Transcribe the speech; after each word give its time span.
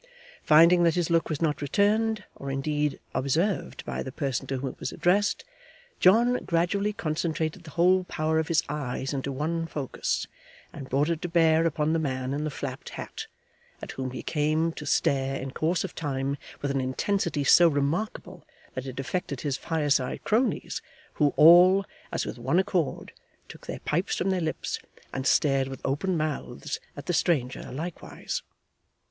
Finding 0.41 0.81
that 0.81 0.95
his 0.95 1.11
look 1.11 1.29
was 1.29 1.43
not 1.43 1.61
returned, 1.61 2.23
or 2.35 2.49
indeed 2.49 2.99
observed 3.13 3.85
by 3.85 4.01
the 4.01 4.11
person 4.11 4.47
to 4.47 4.57
whom 4.57 4.71
it 4.71 4.79
was 4.79 4.91
addressed, 4.91 5.43
John 5.99 6.43
gradually 6.43 6.91
concentrated 6.91 7.63
the 7.63 7.69
whole 7.69 8.03
power 8.05 8.39
of 8.39 8.47
his 8.47 8.63
eyes 8.67 9.13
into 9.13 9.31
one 9.31 9.67
focus, 9.67 10.25
and 10.73 10.89
brought 10.89 11.11
it 11.11 11.21
to 11.21 11.27
bear 11.29 11.67
upon 11.67 11.93
the 11.93 11.99
man 11.99 12.33
in 12.33 12.43
the 12.45 12.49
flapped 12.49 12.89
hat, 12.89 13.27
at 13.79 13.91
whom 13.91 14.09
he 14.09 14.23
came 14.23 14.71
to 14.71 14.87
stare 14.87 15.35
in 15.39 15.51
course 15.51 15.83
of 15.83 15.93
time 15.93 16.35
with 16.63 16.71
an 16.71 16.81
intensity 16.81 17.43
so 17.43 17.67
remarkable, 17.67 18.43
that 18.73 18.87
it 18.87 18.99
affected 18.99 19.41
his 19.41 19.55
fireside 19.55 20.23
cronies, 20.23 20.81
who 21.13 21.31
all, 21.37 21.85
as 22.11 22.25
with 22.25 22.39
one 22.39 22.57
accord, 22.57 23.13
took 23.47 23.67
their 23.67 23.81
pipes 23.81 24.15
from 24.17 24.31
their 24.31 24.41
lips, 24.41 24.79
and 25.13 25.27
stared 25.27 25.67
with 25.67 25.79
open 25.85 26.17
mouths 26.17 26.79
at 26.97 27.05
the 27.05 27.13
stranger 27.13 27.71
likewise. 27.71 28.41